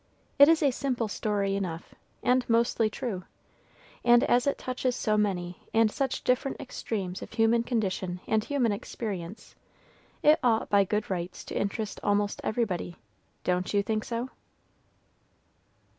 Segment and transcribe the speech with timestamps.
[0.39, 1.93] It is a simple story enough,
[2.23, 3.23] and mostly true.
[4.03, 8.71] And as it touches so many and such different extremes of human condition and human
[8.71, 9.53] experience,
[10.23, 12.95] it ought by good rights to interest almost everybody;
[13.43, 14.31] don't you think so?